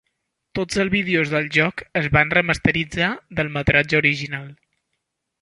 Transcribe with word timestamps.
Tots 0.59 0.77
els 0.83 0.91
vídeos 0.93 1.33
del 1.33 1.49
joc 1.57 1.83
es 2.01 2.07
van 2.17 2.33
remasteritzar 2.37 3.11
del 3.41 3.53
metratge 3.59 4.01
original. 4.01 4.51